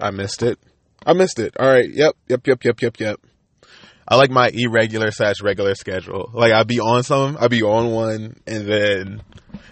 [0.00, 0.58] I missed it.
[1.04, 1.56] I missed it.
[1.58, 1.88] All right.
[1.88, 2.16] Yep.
[2.28, 2.46] Yep.
[2.46, 2.64] Yep.
[2.64, 2.80] Yep.
[2.82, 3.00] Yep.
[3.00, 3.20] Yep.
[4.06, 6.30] I like my irregular slash regular schedule.
[6.32, 9.22] Like I'll be on some, I'll be on one, and then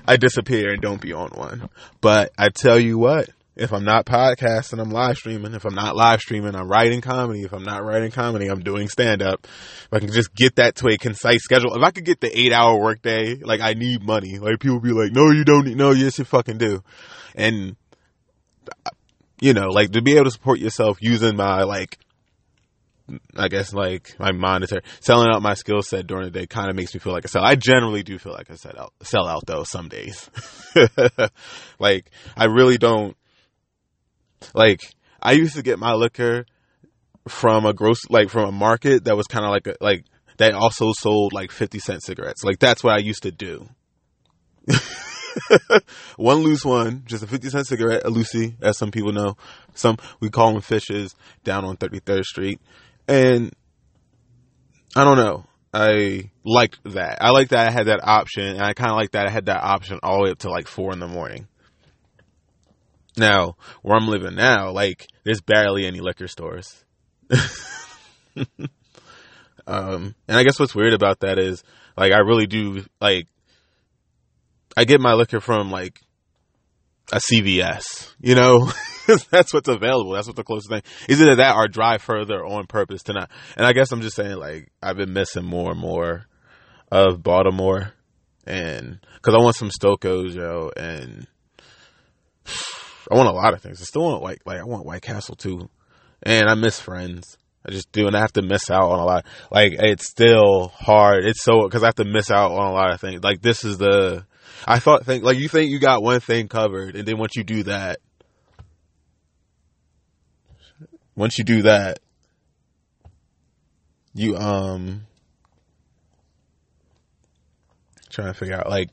[0.06, 1.68] I disappear and don't be on one.
[2.00, 5.52] But I tell you what, if I'm not podcasting, I'm live streaming.
[5.54, 7.42] If I'm not live streaming, I'm writing comedy.
[7.42, 9.44] If I'm not writing comedy, I'm doing stand up.
[9.44, 12.38] If I can just get that to a concise schedule, if I could get the
[12.38, 14.38] eight hour workday, like I need money.
[14.38, 16.82] Like people be like, no, you don't need, no, yes, you fucking do.
[17.34, 17.76] And,
[19.40, 21.98] you know, like to be able to support yourself using my like
[23.34, 26.76] I guess like my monitor selling out my skill set during the day kind of
[26.76, 27.44] makes me feel like a sell.
[27.44, 30.30] I generally do feel like a sell out, sell out though some days.
[31.78, 33.16] like I really don't
[34.54, 34.80] like
[35.20, 36.46] I used to get my liquor
[37.28, 40.04] from a gross like from a market that was kind of like a, like
[40.38, 42.44] that also sold like 50 cent cigarettes.
[42.44, 43.68] Like that's what I used to do.
[46.16, 49.36] one loose one, just a 50 cent cigarette, a Lucy, as some people know.
[49.74, 52.60] Some, we call them fishes down on 33rd Street.
[53.08, 53.52] And
[54.96, 55.44] I don't know.
[55.72, 57.18] I liked that.
[57.20, 59.46] I like that I had that option, and I kind of like that I had
[59.46, 61.46] that option all the way up to like four in the morning.
[63.16, 66.84] Now, where I'm living now, like there's barely any liquor stores.
[69.66, 71.62] um, and I guess what's weird about that is,
[71.96, 73.28] like, I really do like.
[74.76, 76.00] I get my liquor from like
[77.12, 78.70] a CVS, you know.
[79.30, 80.12] that's what's available.
[80.12, 81.20] That's what the closest thing is.
[81.20, 83.30] Either that or drive further on purpose to not.
[83.56, 86.26] And I guess I'm just saying, like, I've been missing more and more
[86.90, 87.92] of Baltimore,
[88.46, 91.26] and because I want some Stokos, yo, and
[93.10, 93.80] I want a lot of things.
[93.80, 95.68] I still want White, like I want White Castle too,
[96.22, 97.36] and I miss friends.
[97.64, 99.26] I just do, and I have to miss out on a lot.
[99.50, 101.24] Like it's still hard.
[101.24, 103.22] It's so because I have to miss out on a lot of things.
[103.22, 104.24] Like this is the.
[104.66, 107.44] I thought think like you think you got one thing covered, and then once you
[107.44, 107.98] do that,
[111.14, 112.00] once you do that,
[114.14, 115.06] you um
[118.10, 118.90] trying to figure out like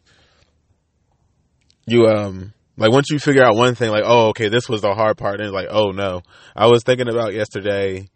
[1.87, 4.93] you um like once you figure out one thing like oh okay this was the
[4.93, 6.21] hard part and like oh no.
[6.55, 8.09] I was thinking about yesterday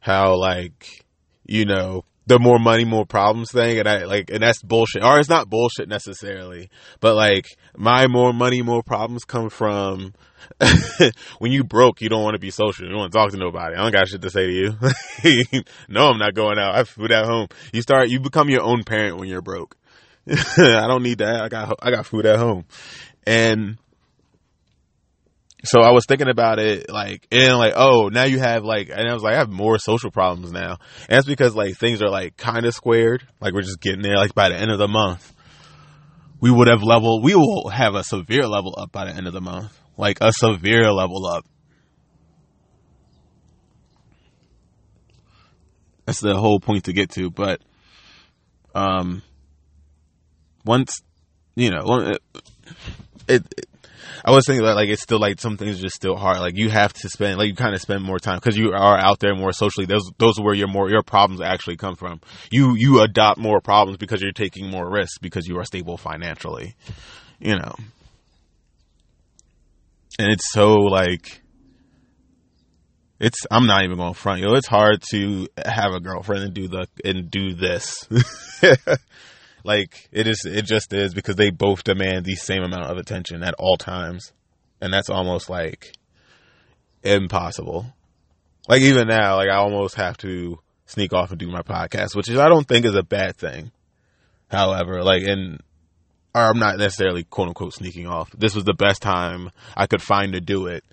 [0.00, 1.04] how like
[1.44, 5.18] you know the more money more problems thing and i like and that's bullshit or
[5.18, 6.70] it's not bullshit necessarily
[7.00, 10.12] but like my more money more problems come from
[11.38, 12.84] when you broke, you don't want to be social.
[12.84, 13.76] You don't want to talk to nobody.
[13.76, 15.62] I don't got shit to say to you.
[15.88, 16.74] no, I'm not going out.
[16.74, 17.48] I have food at home.
[17.72, 19.76] You start, you become your own parent when you're broke.
[20.28, 21.42] I don't need that.
[21.42, 22.64] I got, I got food at home.
[23.26, 23.78] And
[25.64, 29.08] so I was thinking about it, like, and like, oh, now you have like, and
[29.08, 30.78] I was like, I have more social problems now.
[31.08, 33.26] And that's because like things are like kind of squared.
[33.40, 34.16] Like we're just getting there.
[34.16, 35.32] Like by the end of the month,
[36.40, 39.32] we would have level, we will have a severe level up by the end of
[39.32, 41.44] the month like a severe level up.
[46.06, 47.62] That's the whole point to get to, but
[48.74, 49.22] um,
[50.64, 51.00] once
[51.54, 52.22] you know, it,
[53.28, 53.66] it, it
[54.24, 56.38] I was thinking that like it's still like some things are just still hard.
[56.38, 58.98] Like you have to spend like you kind of spend more time because you are
[58.98, 59.84] out there more socially.
[59.84, 62.22] Those those are where your more your problems actually come from.
[62.50, 66.74] You you adopt more problems because you're taking more risks because you are stable financially.
[67.38, 67.74] You know,
[70.18, 71.42] and it's so like
[73.20, 74.54] it's I'm not even going front yo.
[74.54, 78.08] It's hard to have a girlfriend and do the and do this.
[79.64, 83.42] like it is it just is because they both demand the same amount of attention
[83.42, 84.32] at all times.
[84.80, 85.94] And that's almost like
[87.02, 87.86] impossible.
[88.68, 92.28] Like even now, like I almost have to sneak off and do my podcast, which
[92.28, 93.72] is I don't think is a bad thing.
[94.48, 95.60] However, like and
[96.34, 98.30] or I'm not necessarily quote unquote sneaking off.
[98.36, 100.84] This was the best time I could find to do it.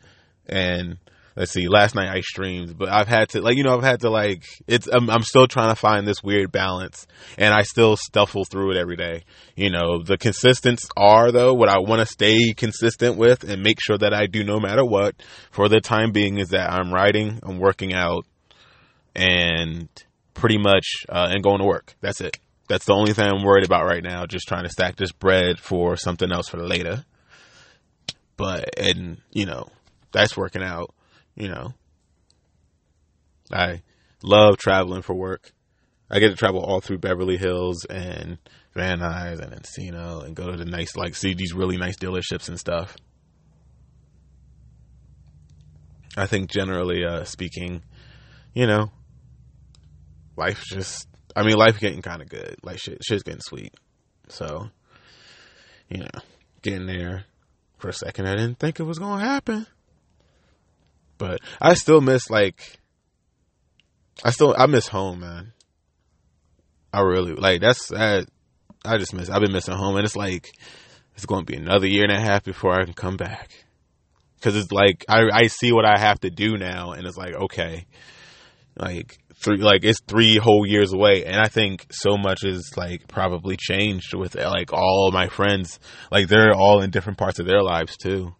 [0.48, 0.98] And
[1.36, 4.02] let's see, last night I streamed, but I've had to like, you know, I've had
[4.02, 7.96] to like, it's, I'm, I'm still trying to find this weird balance and I still
[7.97, 9.24] stuffle through it every day.
[9.56, 13.80] You know, the consistents are though what I want to stay consistent with and make
[13.81, 15.16] sure that I do no matter what
[15.52, 18.26] for the time being is that I'm writing, I'm working out
[19.16, 19.90] and
[20.34, 21.96] pretty much, uh, and going to work.
[22.02, 22.38] That's it.
[22.72, 24.26] That's the only thing I'm worried about right now.
[24.26, 27.03] Just trying to stack this bread for something else for later.
[28.38, 29.67] But and you know
[30.14, 30.94] that's working out.
[31.36, 31.74] You know,
[33.52, 33.82] I
[34.24, 35.52] love traveling for work.
[36.10, 38.38] I get to travel all through Beverly Hills and
[38.74, 42.50] Van Nuys and Encino and go to the nice, like, see these really nice dealerships
[42.50, 42.96] and stuff.
[46.18, 47.84] I think generally uh, speaking,
[48.54, 48.92] you know,
[50.36, 52.56] life just I mean, life getting kind of good.
[52.64, 53.74] Like shit, shit's getting sweet.
[54.28, 54.70] So,
[55.90, 56.20] you know,
[56.62, 57.26] getting there
[57.78, 59.68] for a second, I didn't think it was gonna happen,
[61.22, 62.79] But I still miss like
[64.23, 65.53] I still I miss home, man.
[66.91, 68.26] I really like that's I,
[68.84, 70.52] I just miss I've been missing home and it's like
[71.16, 73.52] it's going to be another year and a half before I can come back.
[74.41, 77.35] Cuz it's like I I see what I have to do now and it's like
[77.35, 77.85] okay.
[78.76, 83.08] Like three like it's 3 whole years away and I think so much is like
[83.08, 85.79] probably changed with like all my friends
[86.12, 88.34] like they're all in different parts of their lives too.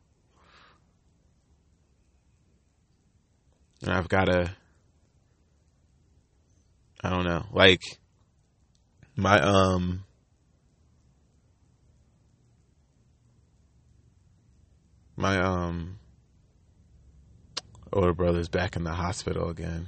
[3.82, 4.52] And I've got to
[7.04, 7.46] I don't know.
[7.52, 7.82] Like
[9.16, 10.04] my um
[15.16, 15.98] my um
[17.92, 19.88] older brother's back in the hospital again.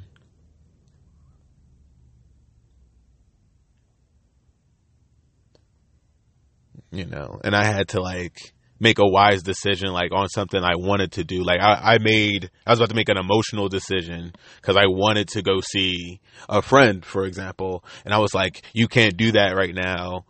[6.92, 10.76] You know, and I had to like make a wise decision like on something I
[10.76, 11.44] wanted to do.
[11.44, 15.30] Like I, I made, I was about to make an emotional decision because I wanted
[15.30, 19.56] to go see a friend, for example, and I was like, you can't do that
[19.56, 20.26] right now.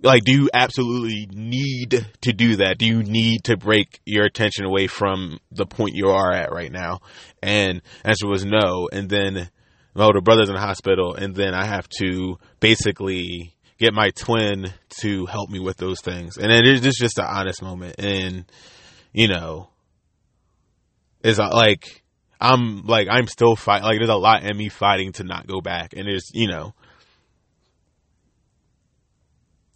[0.00, 2.78] Like, do you absolutely need to do that?
[2.78, 6.70] Do you need to break your attention away from the point you are at right
[6.70, 7.00] now?
[7.42, 8.88] And answer was no.
[8.92, 9.50] And then
[9.96, 14.72] my older brother's in the hospital, and then I have to basically get my twin
[15.00, 16.36] to help me with those things.
[16.36, 17.96] And it is just an honest moment.
[17.98, 18.44] And,
[19.12, 19.68] you know,
[21.22, 22.02] it's uh, like,
[22.40, 23.86] I'm like, I'm still fighting.
[23.86, 25.92] Like, there's a lot in me fighting to not go back.
[25.92, 26.74] And there's, you know,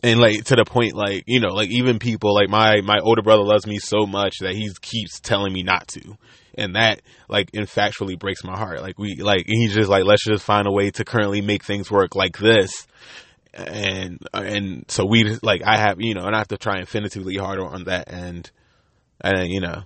[0.02, 3.22] and like to the point, like, you know, like even people like my, my older
[3.22, 6.18] brother loves me so much that he keeps telling me not to.
[6.54, 8.82] And that like infactually breaks my heart.
[8.82, 11.88] Like we, like, he's just like, let's just find a way to currently make things
[11.88, 12.88] work like this
[13.54, 17.36] and and so we like I have you know and I have to try infinitively
[17.36, 18.50] harder on that end
[19.20, 19.82] and you know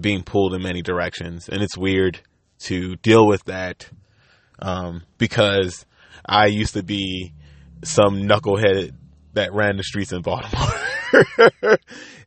[0.00, 1.48] being pulled in many directions.
[1.48, 2.20] And it's weird
[2.60, 3.88] to deal with that
[4.58, 5.84] um, because
[6.24, 7.32] I used to be
[7.84, 8.92] some knucklehead
[9.34, 11.78] that ran the streets in Baltimore.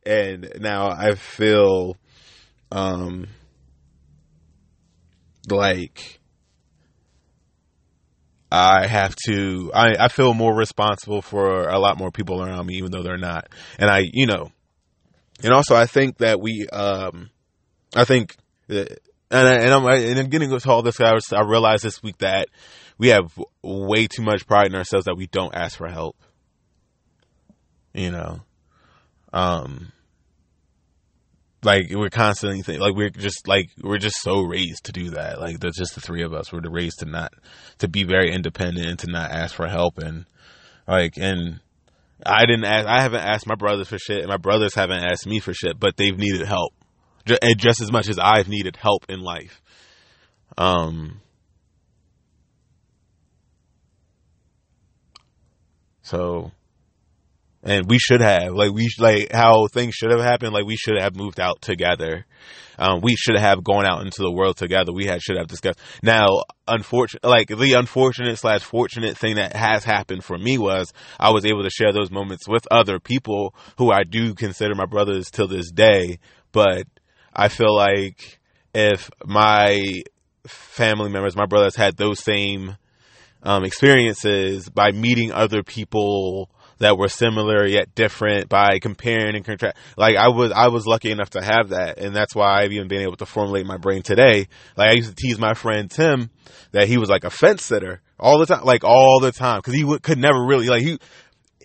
[0.04, 1.96] And now I feel
[2.72, 3.26] um
[5.48, 6.19] like
[8.50, 12.76] I have to, I, I feel more responsible for a lot more people around me,
[12.76, 13.48] even though they're not.
[13.78, 14.50] And I, you know,
[15.42, 17.30] and also I think that we, um,
[17.94, 18.36] I think,
[18.68, 18.88] and,
[19.30, 22.18] I, and I'm, and I'm getting to all this, I, was, I realized this week
[22.18, 22.48] that
[22.98, 23.32] we have
[23.62, 26.16] way too much pride in ourselves that we don't ask for help.
[27.94, 28.40] You know,
[29.32, 29.92] um,
[31.62, 35.40] like we're constantly think, like we're just like we're just so raised to do that.
[35.40, 36.52] Like there's just the three of us.
[36.52, 37.32] We're raised to not
[37.78, 40.26] to be very independent and to not ask for help and
[40.86, 41.60] like and
[42.24, 42.86] I didn't ask.
[42.86, 45.78] I haven't asked my brothers for shit, and my brothers haven't asked me for shit.
[45.78, 46.74] But they've needed help,
[47.26, 49.62] and just as much as I've needed help in life.
[50.58, 51.20] Um.
[56.02, 56.50] So
[57.62, 61.00] and we should have like we like how things should have happened like we should
[61.00, 62.26] have moved out together.
[62.78, 64.92] Um, we should have gone out into the world together.
[64.92, 65.78] We had should have discussed.
[66.02, 71.30] Now unfortunate like the unfortunate slash fortunate thing that has happened for me was i
[71.30, 75.30] was able to share those moments with other people who i do consider my brothers
[75.30, 76.18] till this day.
[76.52, 76.86] But
[77.34, 78.40] i feel like
[78.74, 80.02] if my
[80.46, 82.76] family members my brothers had those same
[83.42, 86.50] um, experiences by meeting other people
[86.80, 89.76] that were similar yet different by comparing and contrast.
[89.96, 92.88] Like I was, I was lucky enough to have that, and that's why I've even
[92.88, 94.48] been able to formulate my brain today.
[94.76, 96.30] Like I used to tease my friend Tim
[96.72, 99.74] that he was like a fence sitter all the time, like all the time, because
[99.74, 100.98] he would, could never really like he.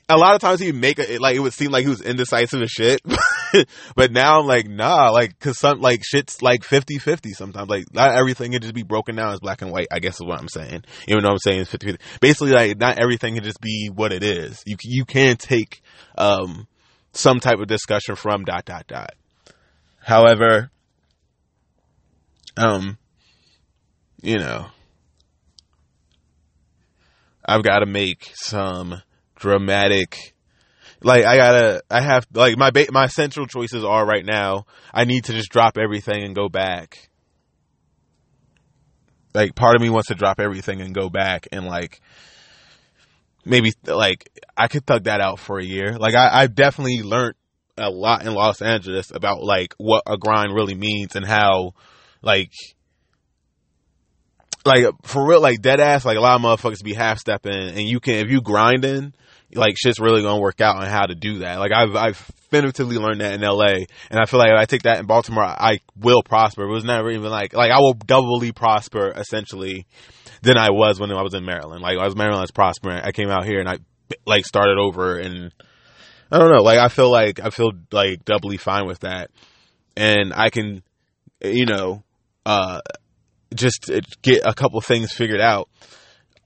[0.08, 2.62] A lot of times he'd make it like it would seem like he was indecisive
[2.62, 3.02] as shit,
[3.96, 7.70] but now I'm like nah, like cause some like shit's like 50-50 sometimes.
[7.70, 9.88] Like not everything can just be broken down as black and white.
[9.92, 10.84] I guess is what I'm saying.
[11.08, 11.98] Even though I'm saying it's 50-50.
[12.22, 14.62] Basically, like not everything can just be what it is.
[14.68, 15.82] You you can take
[16.18, 16.68] um
[17.14, 19.16] some type of discussion from dot dot dot.
[20.00, 20.70] However,
[22.58, 23.00] um,
[24.22, 24.68] you know,
[27.44, 29.02] I've got to make some
[29.36, 30.36] dramatic
[31.06, 34.66] like I gotta, I have like my ba- my central choices are right now.
[34.92, 37.10] I need to just drop everything and go back.
[39.34, 42.02] Like part of me wants to drop everything and go back and like
[43.46, 45.98] maybe like I could thug that out for a year.
[45.98, 47.36] Like I, I've definitely learned
[47.78, 51.74] a lot in Los Angeles about like what a grind really means and how
[52.24, 52.52] like
[54.66, 57.82] like for real like dead ass like a lot of motherfuckers be half stepping and
[57.82, 59.14] you can if you grinding
[59.54, 61.60] like shit's really gonna work out on how to do that.
[61.60, 64.84] Like I've I've definitively learned that in LA, and I feel like if I take
[64.84, 66.64] that in Baltimore, I will prosper.
[66.64, 69.86] It was never even like like I will doubly prosper essentially
[70.42, 71.82] than I was when I was in Maryland.
[71.82, 73.02] Like I was Maryland, I was prospering.
[73.04, 73.78] I came out here and I
[74.26, 75.52] like started over, and
[76.32, 76.62] I don't know.
[76.62, 79.32] Like I feel like I feel like doubly fine with that,
[79.98, 80.84] and I can,
[81.44, 82.04] you know,
[82.46, 82.82] uh,
[83.54, 85.70] just get a couple things figured out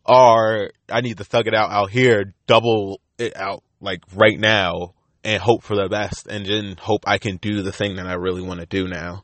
[0.10, 4.96] or I need to thug it out out here, double it out like right now
[5.24, 8.13] and hope for the best and then hope I can do the thing that I
[8.13, 9.24] really want to do now.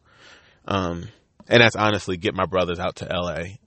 [0.68, 1.08] Um,
[1.48, 3.58] and that's honestly get my brothers out to LA.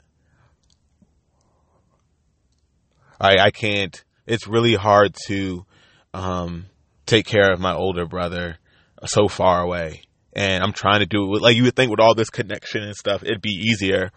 [3.21, 5.67] I, I can't, it's really hard to,
[6.15, 6.67] um,
[7.05, 8.59] take care of my older brother
[9.07, 10.03] so far away.
[10.35, 12.95] And I'm trying to do it like you would think with all this connection and
[12.95, 14.13] stuff, it'd be easier.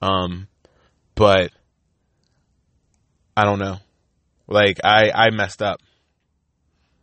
[0.00, 0.48] Um,
[1.14, 1.50] but
[3.38, 3.76] I don't know.
[4.48, 5.80] Like I I messed up.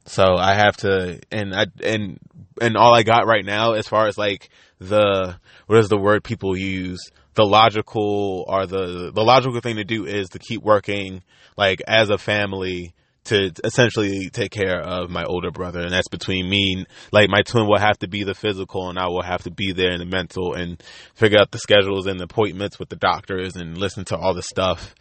[0.05, 2.19] So I have to and I and
[2.61, 4.49] and all I got right now as far as like
[4.79, 5.37] the
[5.67, 6.99] what is the word people use
[7.35, 11.23] the logical or the the logical thing to do is to keep working
[11.55, 12.93] like as a family
[13.25, 17.65] to essentially take care of my older brother and that's between me like my twin
[17.65, 20.05] will have to be the physical and I will have to be there in the
[20.05, 24.17] mental and figure out the schedules and the appointments with the doctors and listen to
[24.17, 24.93] all the stuff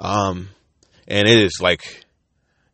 [0.00, 0.48] um
[1.08, 2.04] and it is like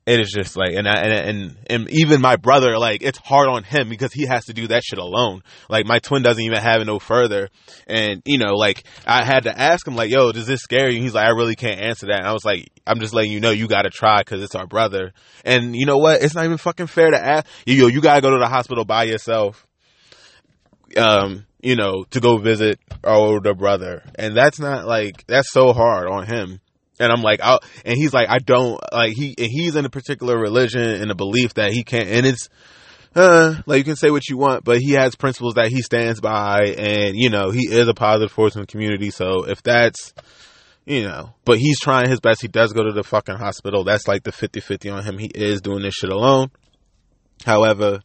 [0.08, 3.62] it is just like and I, and and even my brother like it's hard on
[3.62, 5.42] him because he has to do that shit alone.
[5.68, 7.50] Like my twin doesn't even have it no further.
[7.86, 10.96] And you know like i had to ask him like yo does this scare you?
[10.96, 12.20] And he's like i really can't answer that.
[12.20, 14.66] And i was like i'm just letting you know you gotta try because it's our
[14.66, 15.12] brother.
[15.44, 16.22] And you know what?
[16.22, 17.46] It's not even fucking fair to ask.
[17.66, 19.66] Yo you gotta go to the hospital by yourself
[20.96, 24.04] um you know to go visit our older brother.
[24.14, 26.60] And that's not like that's so hard on him
[26.98, 29.90] and I'm like, i and he's like, I don't like he, and he's in a
[29.90, 32.48] particular religion and a belief that he can't, and it's,
[33.14, 36.20] uh, like you can say what you want, but he has principles that he stands
[36.20, 39.10] by, and you know, he is a positive force in the community.
[39.10, 40.12] So if that's,
[40.84, 42.40] you know, but he's trying his best.
[42.40, 43.84] He does go to the fucking hospital.
[43.84, 45.18] That's like the 50 50 on him.
[45.18, 46.50] He is doing this shit alone.
[47.44, 48.00] However,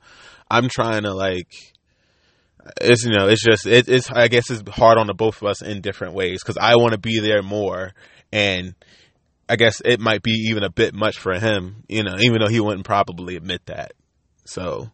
[0.52, 1.48] I'm trying to like,
[2.80, 5.48] it's you know it's just it, it's I guess it's hard on the both of
[5.48, 7.94] us in different ways because I want to be there more
[8.32, 8.76] and
[9.50, 12.48] I guess it might be even a bit much for him, you know, even though
[12.48, 13.94] he wouldn't probably admit that.
[14.46, 14.90] So,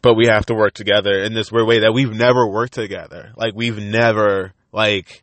[0.00, 3.32] but we have to work together in this weird way that we've never worked together.
[3.36, 5.22] Like we've never like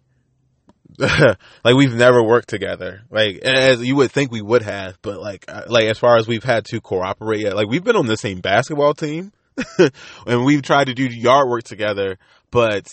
[0.98, 3.02] like we've never worked together.
[3.10, 6.28] Like as you would think we would have, but like uh, like as far as
[6.28, 9.32] we've had to cooperate, like we've been on the same basketball team
[10.28, 12.18] and we've tried to do yard work together,
[12.52, 12.88] but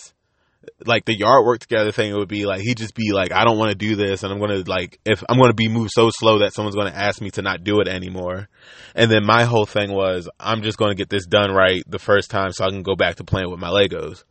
[0.85, 3.45] like the yard work together thing it would be like he'd just be like I
[3.45, 6.11] don't want to do this and I'm to like if I'm to be moved so
[6.11, 8.49] slow that someone's to ask me to not do it anymore.
[8.95, 12.31] And then my whole thing was I'm just to get this done right the first
[12.31, 14.25] time so I can go back to playing with my Legos.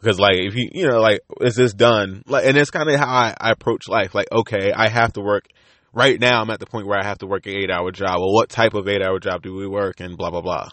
[0.00, 2.22] Because like if you you know like is this done?
[2.26, 4.14] Like and it's kind of how I, I approach life.
[4.14, 5.48] Like okay, I have to work
[5.92, 8.18] right now I'm at the point where I have to work an 8-hour job.
[8.18, 10.70] Well, what type of 8-hour job do we work and blah blah blah.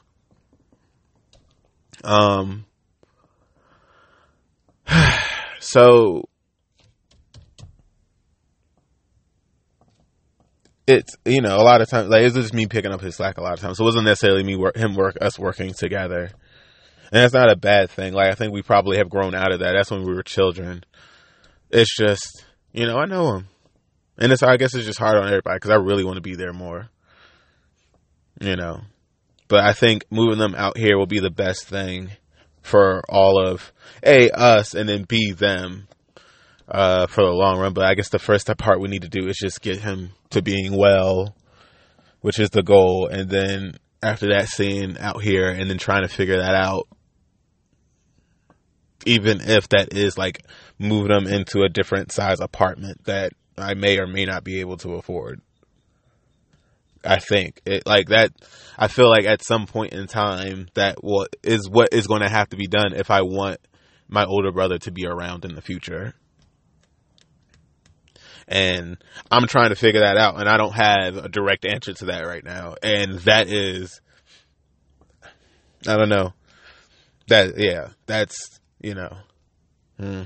[2.03, 2.65] Um
[5.59, 6.27] so
[10.87, 13.37] it's you know a lot of times like it's just me picking up his slack
[13.37, 13.77] a lot of times.
[13.77, 16.31] So it wasn't necessarily me work him work us working together, and
[17.11, 18.13] that's not a bad thing.
[18.13, 19.73] Like I think we probably have grown out of that.
[19.73, 20.83] That's when we were children.
[21.69, 22.43] It's just
[22.73, 23.47] you know I know him,
[24.17, 26.35] and it's I guess it's just hard on everybody because I really want to be
[26.35, 26.89] there more.
[28.39, 28.81] You know,
[29.51, 32.11] but I think moving them out here will be the best thing
[32.61, 35.89] for all of a us and then b them
[36.69, 37.73] uh, for the long run.
[37.73, 40.41] But I guess the first part we need to do is just get him to
[40.41, 41.35] being well,
[42.21, 46.07] which is the goal, and then after that, seeing out here and then trying to
[46.07, 46.87] figure that out.
[49.05, 50.45] Even if that is like
[50.79, 54.77] moving them into a different size apartment that I may or may not be able
[54.77, 55.41] to afford.
[57.03, 58.31] I think it like that.
[58.77, 62.29] I feel like at some point in time that what is what is going to
[62.29, 63.59] have to be done if I want
[64.07, 66.13] my older brother to be around in the future.
[68.47, 68.97] And
[69.31, 72.25] I'm trying to figure that out, and I don't have a direct answer to that
[72.25, 72.75] right now.
[72.83, 74.01] And that is,
[75.87, 76.33] I don't know.
[77.27, 79.15] That yeah, that's you know,
[79.97, 80.23] hmm,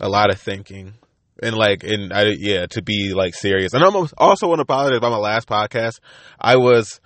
[0.00, 0.94] a lot of thinking
[1.42, 3.72] and like and I yeah to be like serious.
[3.74, 6.00] And I'm also want to apologize about my last podcast.
[6.40, 7.00] I was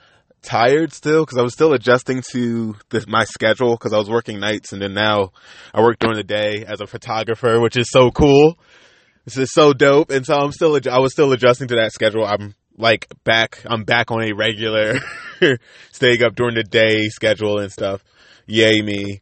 [0.45, 4.39] tired still because I was still adjusting to this, my schedule because I was working
[4.39, 5.31] nights and then now
[5.73, 8.59] I work during the day as a photographer, which is so cool.
[9.25, 10.11] this is so dope.
[10.11, 12.25] And so I'm still, I was still adjusting to that schedule.
[12.25, 14.95] I'm like back, I'm back on a regular
[15.93, 18.05] staying up during the day schedule and stuff.
[18.47, 19.21] Yay me.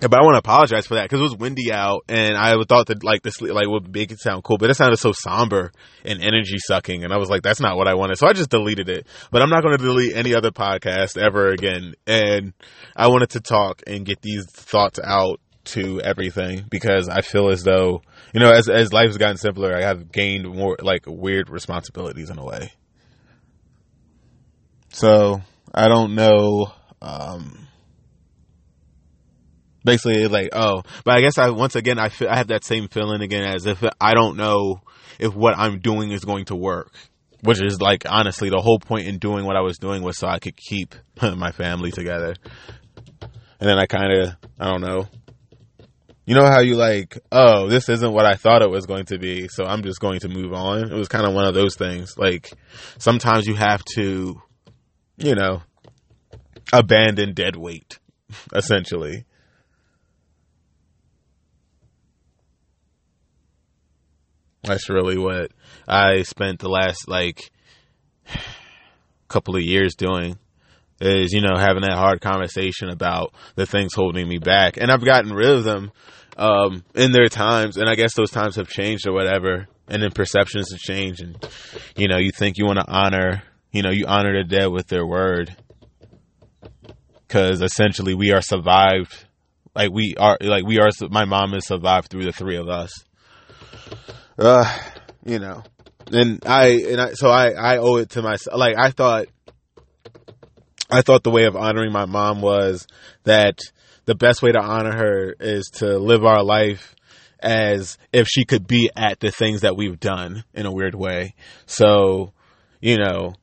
[0.00, 2.86] But I want to apologize for that because it was windy out, and I thought
[2.86, 5.72] that like this like would make it sound cool, but it sounded so somber
[6.04, 8.50] and energy sucking, and I was like, that's not what I wanted, so I just
[8.50, 9.06] deleted it.
[9.32, 12.52] But I'm not going to delete any other podcast ever again, and
[12.94, 17.62] I wanted to talk and get these thoughts out to everything because I feel as
[17.62, 18.00] though
[18.32, 22.30] you know, as as life has gotten simpler, I have gained more like weird responsibilities
[22.30, 22.72] in a way.
[24.90, 25.40] So
[25.74, 26.72] I don't know.
[27.00, 27.68] Um,
[29.88, 32.88] basically like oh but i guess i once again i feel, i have that same
[32.88, 34.80] feeling again as if i don't know
[35.18, 36.92] if what i'm doing is going to work
[37.42, 40.26] which is like honestly the whole point in doing what i was doing was so
[40.26, 40.94] i could keep
[41.36, 42.34] my family together.
[43.20, 45.08] And then i kind of i don't know.
[46.26, 49.18] You know how you like oh this isn't what i thought it was going to
[49.18, 50.92] be so i'm just going to move on?
[50.92, 52.16] It was kind of one of those things.
[52.16, 52.52] Like
[52.98, 54.40] sometimes you have to
[55.16, 55.62] you know
[56.72, 57.98] abandon dead weight
[58.54, 59.24] essentially
[64.68, 65.50] That's really what
[65.86, 67.50] I spent the last like
[69.28, 70.38] couple of years doing
[71.00, 74.76] is you know having that hard conversation about the things holding me back.
[74.76, 75.92] And I've gotten rid of them
[76.36, 77.76] um, in their times.
[77.76, 79.68] And I guess those times have changed or whatever.
[79.88, 81.20] And then perceptions have changed.
[81.22, 81.36] And
[81.96, 84.88] you know you think you want to honor you know you honor the dead with
[84.88, 85.56] their word.
[87.26, 89.26] Because essentially we are survived
[89.74, 92.90] like we are like we are my mom has survived through the three of us
[94.38, 94.78] uh,
[95.24, 95.62] you know,
[96.12, 98.58] and I and I so I I owe it to myself.
[98.58, 99.26] Like I thought,
[100.90, 102.86] I thought the way of honoring my mom was
[103.24, 103.58] that
[104.04, 106.94] the best way to honor her is to live our life
[107.40, 111.34] as if she could be at the things that we've done in a weird way.
[111.66, 112.32] So,
[112.80, 113.34] you know,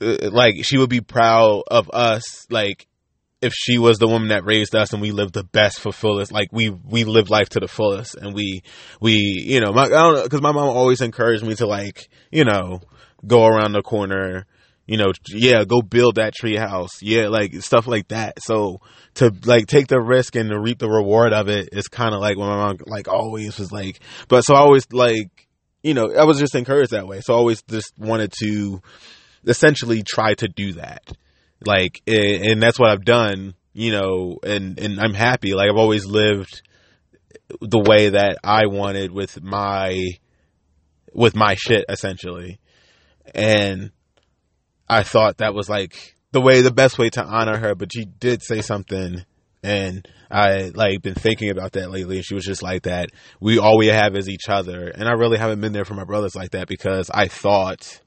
[0.00, 2.86] uh, like she would be proud of us, like
[3.42, 6.30] if she was the woman that raised us and we lived the best for fullest,
[6.30, 8.62] like we we lived life to the fullest, and we
[9.00, 12.08] we you know my I don't know because my mom always encouraged me to like
[12.30, 12.80] you know
[13.26, 14.46] go around the corner,
[14.86, 18.40] you know yeah go build that tree house, yeah like stuff like that.
[18.40, 18.80] So
[19.14, 22.20] to like take the risk and to reap the reward of it is kind of
[22.20, 25.48] like when my mom like always was like, but so I always like
[25.82, 28.80] you know I was just encouraged that way, so I always just wanted to
[29.44, 31.02] essentially try to do that
[31.66, 35.54] like, and that's what I've done, you know, and, and I'm happy.
[35.54, 36.62] Like, I've always lived
[37.60, 39.98] the way that I wanted with my,
[41.12, 42.58] with my shit, essentially.
[43.34, 43.90] And
[44.88, 48.04] I thought that was like the way, the best way to honor her, but she
[48.04, 49.24] did say something
[49.62, 52.16] and I like been thinking about that lately.
[52.16, 53.10] And she was just like that.
[53.40, 56.04] We all we have is each other, and I really haven't been there for my
[56.04, 58.00] brothers like that because I thought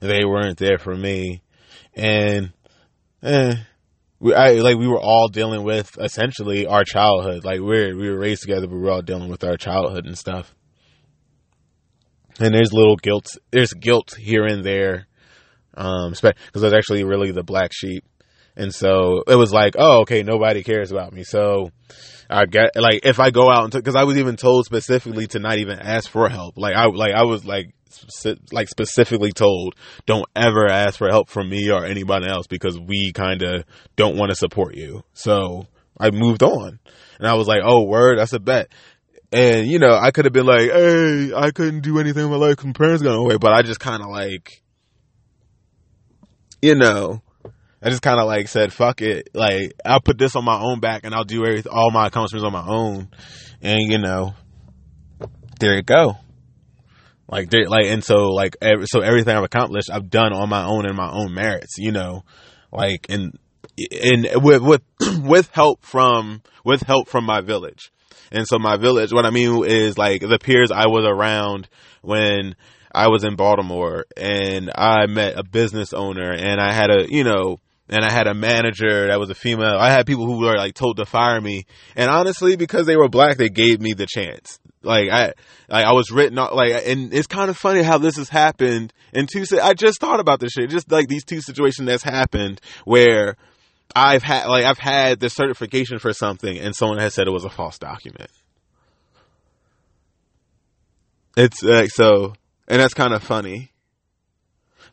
[0.00, 1.42] they weren't there for me,
[1.94, 2.52] and
[3.22, 3.54] eh,
[4.18, 7.44] we I, like we were all dealing with essentially our childhood.
[7.44, 10.16] Like we're we were raised together, but we are all dealing with our childhood and
[10.16, 10.54] stuff.
[12.38, 13.36] And there's little guilt.
[13.50, 15.06] There's guilt here and there,
[15.74, 18.04] um, because was actually really the black sheep,
[18.56, 21.24] and so it was like, oh, okay, nobody cares about me.
[21.24, 21.70] So
[22.28, 25.40] I get like if I go out and because I was even told specifically to
[25.40, 26.56] not even ask for help.
[26.56, 27.74] Like I like I was like
[28.52, 29.74] like specifically told,
[30.06, 33.64] don't ever ask for help from me or anybody else because we kind of
[33.96, 35.02] don't want to support you.
[35.12, 35.66] So
[35.98, 36.78] I moved on,
[37.18, 38.68] and I was like, oh word, that's a bet.
[39.32, 42.36] And you know, I could have been like, hey, I couldn't do anything in my
[42.36, 44.62] life my parents got away, but I just kind of like,
[46.62, 47.22] you know.
[47.82, 49.30] I just kind of like said, fuck it.
[49.32, 52.44] Like, I'll put this on my own back and I'll do everything, all my accomplishments
[52.44, 53.08] on my own.
[53.62, 54.34] And, you know,
[55.58, 56.16] there you go.
[57.26, 60.84] Like, like, and so, like, every, so everything I've accomplished, I've done on my own
[60.84, 62.24] and my own merits, you know,
[62.72, 63.38] like, and,
[64.02, 64.82] and with, with,
[65.22, 67.92] with help from, with help from my village.
[68.30, 71.68] And so my village, what I mean is like the peers I was around
[72.02, 72.56] when
[72.92, 77.24] I was in Baltimore and I met a business owner and I had a, you
[77.24, 77.58] know,
[77.90, 79.76] and I had a manager that was a female.
[79.76, 83.08] I had people who were like told to fire me, and honestly, because they were
[83.08, 84.60] black, they gave me the chance.
[84.82, 85.34] Like I,
[85.68, 89.26] like I was written like, and it's kind of funny how this has happened in
[89.26, 89.44] two.
[89.60, 93.36] I just thought about this shit, just like these two situations that's happened where
[93.94, 97.44] I've had like I've had the certification for something, and someone has said it was
[97.44, 98.30] a false document.
[101.36, 102.34] It's like so,
[102.68, 103.72] and that's kind of funny,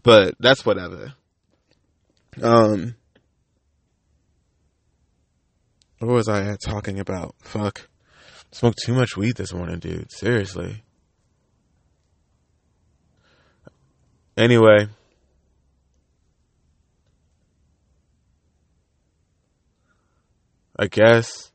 [0.01, 1.13] but that's whatever.
[2.41, 2.95] Um,
[6.00, 7.36] what was I talking about?
[7.41, 7.89] Fuck.
[8.52, 10.12] Smoked too much weed this morning, dude.
[10.12, 10.84] Seriously.
[14.36, 14.88] Anyway.
[20.80, 21.52] I guess,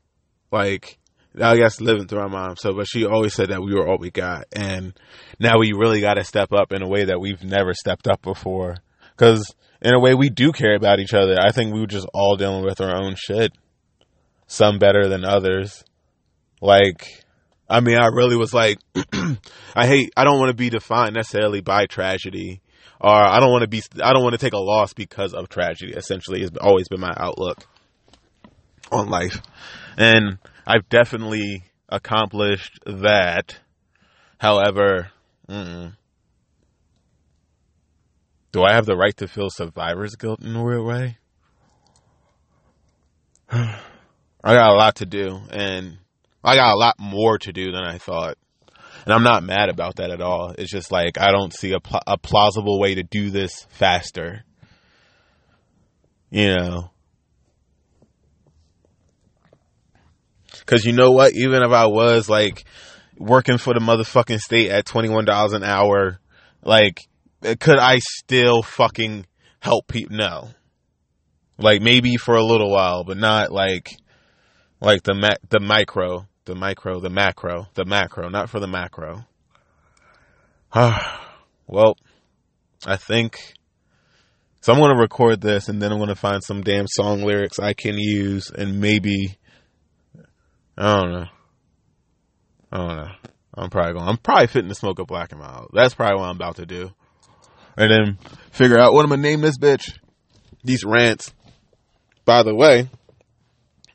[0.51, 0.99] like,
[1.41, 2.57] I guess living through my mom.
[2.57, 4.45] So, but she always said that we were all we got.
[4.51, 4.93] And
[5.39, 8.21] now we really got to step up in a way that we've never stepped up
[8.21, 8.75] before.
[9.15, 11.35] Cause in a way we do care about each other.
[11.39, 13.51] I think we were just all dealing with our own shit.
[14.47, 15.83] Some better than others.
[16.61, 17.25] Like,
[17.69, 18.79] I mean, I really was like,
[19.75, 22.61] I hate, I don't want to be defined necessarily by tragedy.
[23.01, 25.49] Or I don't want to be, I don't want to take a loss because of
[25.49, 27.65] tragedy, essentially, has always been my outlook
[28.89, 29.41] on life.
[29.97, 33.57] And I've definitely accomplished that.
[34.37, 35.11] However,
[35.49, 35.93] mm,
[38.53, 41.17] do I have the right to feel survivor's guilt in a weird way?
[43.51, 45.97] I got a lot to do, and
[46.43, 48.37] I got a lot more to do than I thought.
[49.03, 50.53] And I'm not mad about that at all.
[50.57, 54.45] It's just like I don't see a, pl- a plausible way to do this faster.
[56.29, 56.91] You know,
[60.65, 61.33] Cause you know what?
[61.33, 62.63] Even if I was like
[63.17, 66.19] working for the motherfucking state at $21 an hour,
[66.63, 67.01] like,
[67.43, 69.25] could I still fucking
[69.59, 70.15] help people?
[70.15, 70.49] No.
[71.57, 73.95] Like maybe for a little while, but not like,
[74.79, 79.25] like the ma- the micro, the micro, the macro, the macro, not for the macro.
[80.75, 81.95] well,
[82.85, 83.53] I think
[84.61, 84.73] so.
[84.73, 87.97] I'm to record this and then I'm to find some damn song lyrics I can
[87.97, 89.37] use and maybe
[90.77, 91.25] I don't know.
[92.71, 93.11] I don't know.
[93.55, 94.07] I'm probably going.
[94.07, 95.69] I'm probably fitting to smoke a black and mild.
[95.73, 96.91] That's probably what I'm about to do,
[97.77, 98.17] and then
[98.51, 99.97] figure out what I'm gonna name this bitch.
[100.63, 101.33] These rants.
[102.25, 102.89] By the way,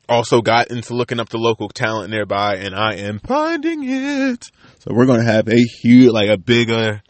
[0.07, 4.45] also got into looking up the local talent nearby, and I am finding it.
[4.79, 7.01] So we're gonna have a huge, like a bigger,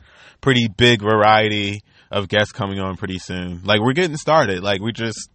[0.41, 3.61] pretty big variety of guests coming on pretty soon.
[3.63, 4.63] Like we're getting started.
[4.63, 5.29] Like we just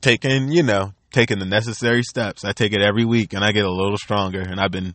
[0.00, 2.44] taking, you know, taking the necessary steps.
[2.44, 4.94] I take it every week and I get a little stronger and I've been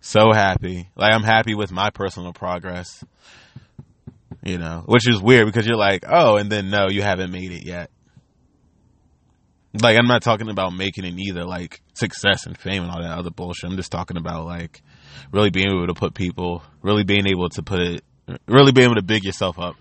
[0.00, 0.88] so happy.
[0.96, 3.04] Like I'm happy with my personal progress.
[4.42, 7.52] You know, which is weird because you're like, "Oh," and then no, you haven't made
[7.52, 7.90] it yet.
[9.74, 13.18] Like I'm not talking about making it either like success and fame and all that
[13.18, 13.70] other bullshit.
[13.70, 14.82] I'm just talking about like
[15.30, 18.04] really being able to put people, really being able to put it,
[18.46, 19.76] really being able to big yourself up.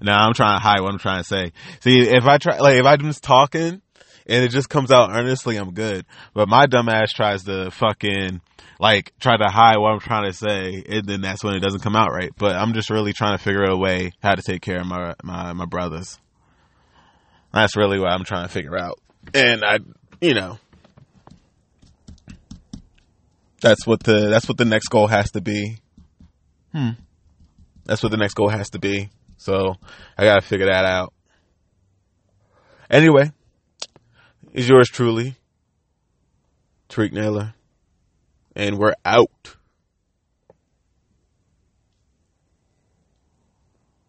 [0.00, 1.52] Now I'm trying to hide what I'm trying to say.
[1.80, 3.82] See, if I try, like, if I'm just talking
[4.26, 6.06] and it just comes out earnestly, I'm good.
[6.34, 8.40] But my dumbass tries to fucking
[8.78, 11.80] like try to hide what I'm trying to say, and then that's when it doesn't
[11.80, 12.30] come out right.
[12.36, 14.86] But I'm just really trying to figure out a way how to take care of
[14.86, 16.18] my my my brothers.
[17.52, 19.00] That's really what I'm trying to figure out,
[19.34, 19.80] and I,
[20.20, 20.58] you know,
[23.60, 25.78] that's what the that's what the next goal has to be.
[26.72, 26.90] Hmm.
[27.84, 29.10] That's what the next goal has to be.
[29.36, 29.74] So
[30.16, 31.12] I gotta figure that out.
[32.88, 33.32] Anyway,
[34.52, 35.36] is yours truly,
[36.88, 37.54] Tariq Naylor.
[38.56, 39.56] And we're out.